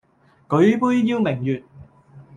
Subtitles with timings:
[0.47, 1.63] 舉杯邀明月，